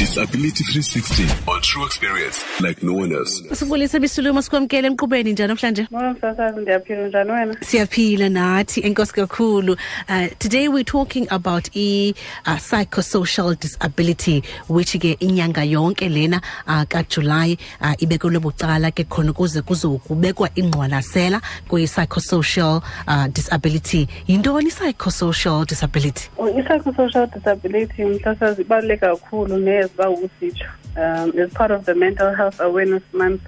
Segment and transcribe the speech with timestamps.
[0.00, 3.42] Disability 360 on true experience like no one else.
[3.52, 5.86] sibulise bisiluma sikwamkele emqubeni njani namhlanje?
[5.90, 7.54] Mama msasazi ndiyaphila njani wena?
[7.60, 9.72] siyaphila nathi enkosi kakhulu.
[10.08, 12.14] Uh, today we're talking about i
[12.46, 19.30] uh, psychosocial disability which ke inyanga yonke lena uh, kajuly uh, ibekelwe bucala ke khona
[19.30, 24.08] ukuze kuzokubekwa ingqwalasela kwi-psychosocial uh, disability.
[24.26, 26.28] Yintoni i-psychosocial disability?
[26.38, 29.58] Oh, I-psychosocial disability msasazi ibaluleke kakhulu
[29.90, 30.68] neziba ukusitsho.
[30.96, 33.42] Um, as part of the mental health awareness month,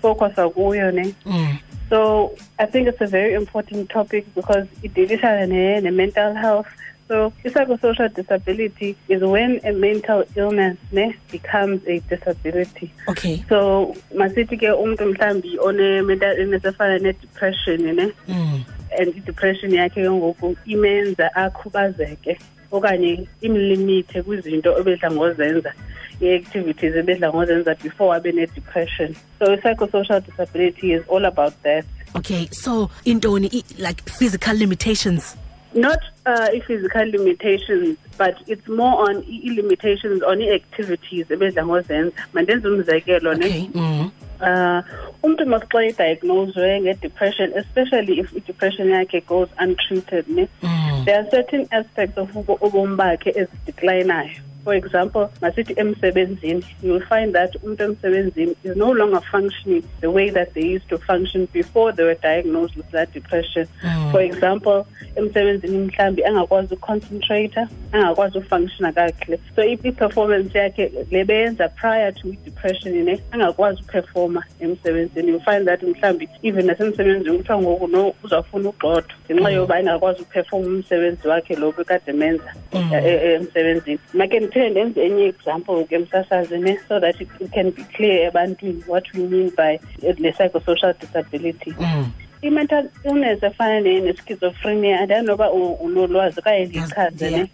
[0.00, 1.14] kuyo ne.
[1.24, 1.58] mm.
[1.90, 6.66] So I think it's a very important topic because it deals ne, ne mental health.
[7.08, 12.92] So psychosocial disability is when a mental illness ne becomes a disability.
[13.08, 18.12] okay So masithi ke umuntu mhlambi one mental illness efana ne depression ne.
[18.28, 18.64] mm.
[18.98, 22.38] and i-depression yakhe ngoku imenza akhubazeke
[22.72, 25.72] okanye imlimithe kwizinto ebedla ngozenza
[26.20, 29.14] i-activities ebedla ngozenza before abe ne-depression.
[29.38, 31.84] So i-psychosocial disability is all about that.
[32.16, 35.36] Okay so intoni like physical limitations?
[35.74, 42.12] Not uh, i-physical limitations but it's more on i-limitations on i-activities ebedla ngozenza.
[42.32, 44.10] Mandenze umzekelo ne okay mm.
[44.40, 44.82] uh
[45.22, 51.04] umuntu masixa idiagnoswe nge-depression especially if i-depression yakhe goes untreated ne Mm.
[51.04, 57.06] there are certain aspects of ubo- ubomi bakhe ezideclinayo for example masithi emsebenzini you will
[57.06, 61.48] find that umuntu emsebenzini is no longer functioning the way that they used to function
[61.52, 64.10] before they were diagnosed with that depression Mm.
[64.12, 64.84] for example
[65.16, 72.94] emsebenzini mhlambi angakwazi uconcentrata angakwazi ufunctiona kakuhle so i-performance yakhe le beyenza prior to i-depression
[73.04, 79.14] ne angakwazi uperforma emsebenzini you find that mhlambi even nasemsebenzini kuthiwa ngoku no uzawufuna ugxothwa
[79.30, 82.90] ngenxa yoba engakwazi uperforma umsebenzi wakhe lo bekade menza Mm.
[82.94, 87.82] emsebenzini make ndiphinde ndenze enye example ke msasazi ne so that it, it can be
[87.96, 89.78] clear ebantwini what we mean by
[90.18, 92.10] le psychosocial disability Mm.
[92.42, 96.70] I-mental illness efana ne- ne-schizophrenia andanoba u- unolwazi okanye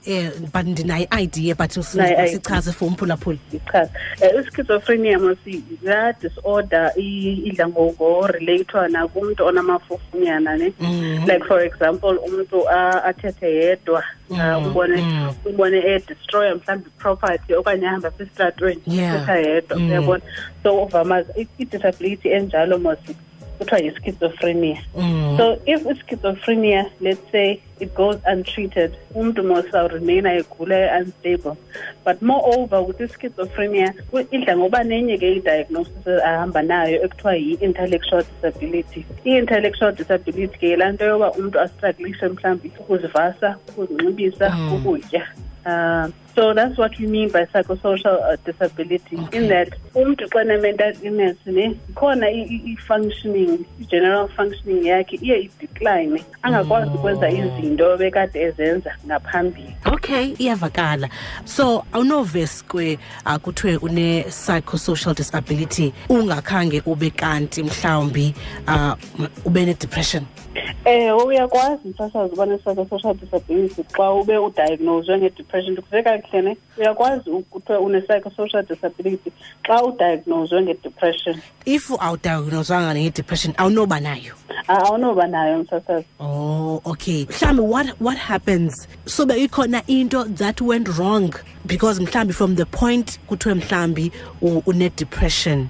[0.06, 3.90] yeah, but ndinayo i-idea but sichaze for umphulaphula ndichaze
[4.22, 10.72] um i-schizophrenia mosi laa disorder i- idla ngorelathwa nakumntu onamafufunyana ne?
[10.80, 11.20] Mm.
[11.26, 15.32] like for example umntu a- athethe yedwa Mm, uh, umbone mm.
[15.44, 19.90] umbone edestroya mhlawumbi iproperty okanye ahamba apha esitratweni ethetha yedwa Mm.
[19.90, 20.22] uyabona?
[20.62, 23.16] So uvamaza i- i-disability enjalo mosi
[23.58, 25.36] kuthiwa yi-schizophrenia Mm.
[25.36, 31.56] So if it's schizophrenia, let's say it goes untreated, umuntu must remain egula unstable.
[32.04, 38.22] But moreover with this schizophrenia, ku- idla ngoba nenye ke i-diagnosis ahamba nayo ekuthiwa yi-intellectual
[38.32, 39.04] disability.
[39.24, 44.74] I-intellectual disability ke laa nto yoba umntu astruglishe mhlawumbi ukuzivasa, ukuzinxibisa, Mm.
[44.74, 45.22] ukutya.
[45.66, 46.08] Uh,
[46.38, 49.16] so that's what we mean by psychosocial uh, disability.
[49.18, 49.38] Okay.
[49.38, 52.28] in that umntu xa ne-mental illness ne khona
[52.72, 59.76] i-functioning i-general functioning yakhe iye idecline angakwazi ukwenza izinto bekade ezenza ngaphambili.
[59.86, 61.08] Okay iyavakala.
[61.44, 68.34] So awunovesi kwe uh, kuthiwe une-psychosocial disability ungakhange ube kanti mhlawumbi
[68.68, 68.94] uh,
[69.44, 70.24] ube ne-depression
[70.84, 76.56] ewe uyakwazi msasazi uba ne-psychosocial disability xa ube udiagnoswe nge-depression ndikuve kakuhle ne?
[76.78, 77.30] Uyakwazi
[78.68, 79.32] disability
[79.66, 79.82] xa
[81.64, 81.90] if
[83.58, 84.34] awunoba nayo
[84.68, 87.24] Ah, ah, awunoba nayo msasazi Oh, okay.
[87.24, 88.86] Mhlambi what what happens?
[89.06, 91.32] So be ikhona into that went wrong
[91.66, 94.12] because mhlambi from the point kuthiwe mhlambi
[94.42, 95.68] u- une depression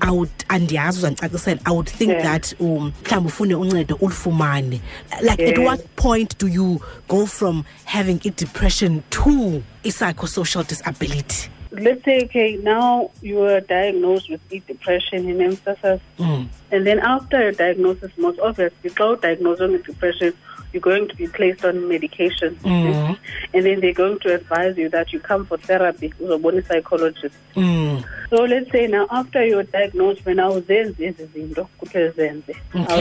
[0.00, 0.44] I would mm.
[0.48, 2.22] andiyazi uzandicacisela I would think Yeah.
[2.22, 4.80] that um mhlambi ufune uncedo ulifumane
[5.22, 11.50] like at what point do you go from having a depression to a psychosocial disability?
[11.78, 16.48] Let's say okay now you are diagnosed with depression in msasas Mm.
[16.72, 20.32] and then after your diagnosis most obviously xa udiagnosed with depression
[20.72, 23.16] you're going to be placed on medication Mm.
[23.54, 28.02] and then they're going to advise you that you come for therapy uzobona psychologist Mm.
[28.30, 32.56] so let's say now after you're diagnosed when awuzenzi ezi zinto kuthiwe zenze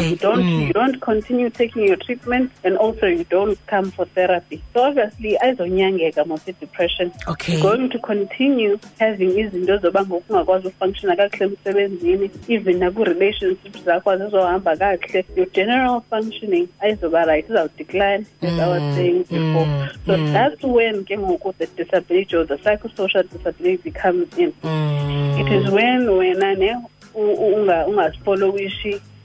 [0.09, 0.68] you don't mm.
[0.68, 5.38] you don't continue taking your treatment and also you don't come for therapy so obviously
[5.38, 7.62] ayizonyangeka mos depression Okay.
[7.62, 10.33] going to continue having izinto zoba ngoku
[10.68, 18.59] ufunctiona kakuhle emsebenzini even nakwi-relationships zakho azizohamba kakuhle your general functioning ayizoba right izawudecline as
[18.59, 20.33] i was saying before mm, so mm.
[20.33, 25.39] that's when ke ngoku the disability or the psychosocial disability comes in Mm.
[25.39, 26.75] it is when wena ne
[27.15, 27.88] u- u- unga-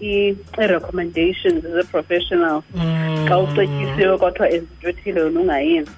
[0.03, 2.63] i-recommendations as a professional
[3.29, 5.91] xa ucetyisiwe kwathiwa ezinto ethile ungayenzi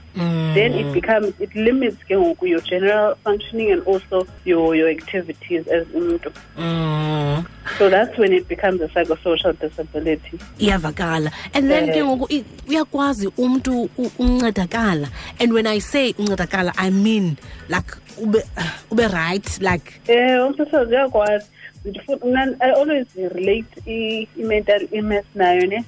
[0.55, 5.67] then it becomes it limits ke ngoku your general functioning and also your your activities
[5.69, 6.31] as umntu.
[6.59, 7.45] Mm.
[7.79, 10.39] so that's when it becomes a psychosocial disability.
[10.59, 11.33] Iyavakala.
[11.55, 15.09] And then ke ngoku i- uyakwazi umntu u- uncedakala
[15.41, 17.37] and when i say uncedakala i mean
[17.69, 18.43] like ube
[18.91, 20.41] ube right like Eh,
[20.89, 21.47] uyakwazi
[21.85, 25.85] Ndifuna- mna i always relate i- i-mental illness nayo ne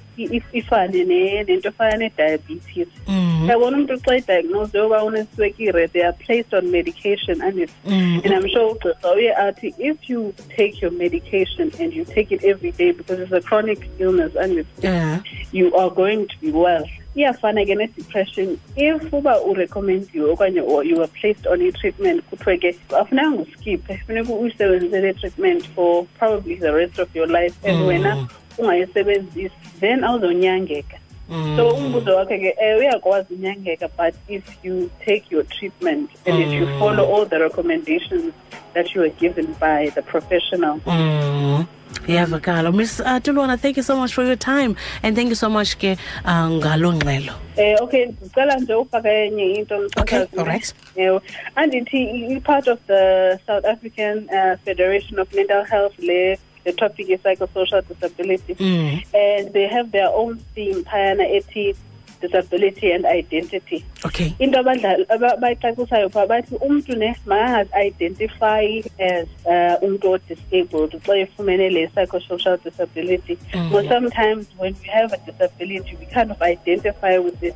[0.53, 2.87] ifane ne- nento efana ne-diabetes.
[3.07, 8.21] Mm, yabona umuntu xa idiagnose yoba uneswekire they are placed on medication and it's mm,
[8.23, 12.43] and i'm sure ugqirha uye athi if you take your medication and you take it
[12.43, 15.19] every day because it's a chronic illness and it's yeah.
[15.51, 16.85] you are going to be well
[17.17, 22.75] iyafana ke ne-depression if uba urecomendiwe okanye or you are placed on i-treatment kuthiwe ke
[22.99, 27.87] afuneka nguskiphe funeka uyisebenzise le treatment for probably the rest of your life and Mm.
[27.87, 28.27] wena
[28.57, 30.97] ungayisebenzisi then awuzonyangeka
[31.29, 31.57] Mm.
[31.57, 36.53] so umbuzo wakhe ke eh uyakwazi unyangeka but if you take your treatment and if
[36.53, 36.79] you Mm.
[36.79, 38.33] follow all the recommendations
[38.73, 41.65] that you were given by the professional Mm.
[42.07, 45.49] Iyavakala miss uh, Tuluma thank you so much for your time and thank you so
[45.49, 50.39] much ke uh, ngalo ngxelo Eh okay ndicela nje ufaka enye into Okay, msasazi.
[50.39, 50.73] alright.
[50.95, 51.21] Ewe.
[51.55, 57.09] andithi i- i-part of the South African uh, Federation of Mental Health le the topic
[57.09, 59.01] is psychosocial disability Mm.
[59.13, 61.75] and they have their own theme phayana ethi
[62.21, 63.85] disability and identity.
[64.05, 64.35] Okay.
[64.39, 71.69] Into abadlali aba- bayicacisayo phaa bathi umntu ne makangazi-identify as uh, umntu o-disabled xa efumene
[71.69, 73.37] le psychosocial disability.
[73.53, 73.71] Mm.
[73.71, 77.55] but sometimes when we have a disability we kind of identify with it.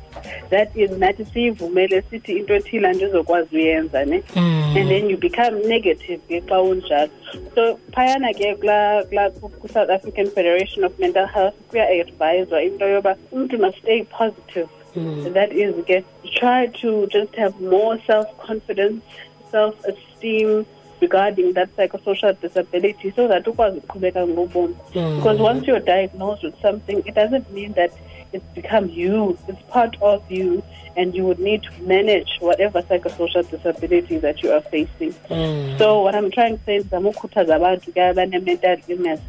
[0.50, 4.22] That is nathi siyivumele sithi into ethile andizokwazi uyenza ne?
[4.34, 4.76] Mm.
[4.76, 7.10] and then you become negative ke xa unjalo.
[7.54, 8.48] So phayana ke
[9.60, 14.51] ku-south african federation of mental health kuya-adviswa into yoba umntu must stay positive
[14.96, 15.32] Mm.
[15.34, 16.04] that is get
[16.40, 19.02] try to just have more self-confidence
[19.50, 20.66] self-esteem
[21.00, 25.16] regarding that psychosocial disability so that ukwazi uqhubeka ngobomi Mm.
[25.16, 27.90] because once you're diagnosed with something it doesn't mean that
[28.32, 30.62] it's become you it's part of you
[30.96, 35.78] and you would need to manage whatever psychosocial disability that you are facing Mm.
[35.78, 39.20] so what i'm trying to say ndizama ukhuthaza abantu ke abane-mental illness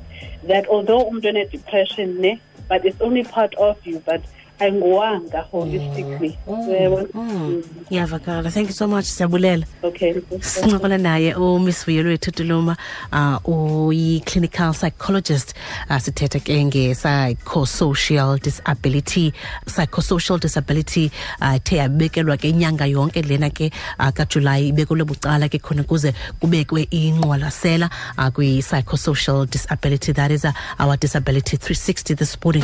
[0.47, 2.39] that although umntu one-depression ne
[2.69, 4.21] but it's only part of you but
[4.59, 6.37] ayinguwanga holistically.
[6.69, 7.63] Yebo Mm.
[7.89, 10.13] iyavakala thank you so much siyabulela okay.
[10.41, 12.77] Sincokola naye umiss vuyelwethu tuluma
[13.11, 15.53] uh, uyi-clinical psychologist
[15.89, 19.33] uh, sithetha ke nge-psychosocial disability
[19.65, 21.11] psychosocial disability
[21.41, 26.13] uh, ithe yabekelwa ke inyanga yonke lena ke uh, kajulayi ibekelwe bucala ke khona ukuze
[26.39, 30.11] kubekwe inqwalasela uh, kwi-psychosocial disability.
[30.13, 32.63] That is uh, our disability 360 this morning